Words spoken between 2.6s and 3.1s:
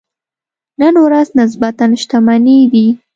دي.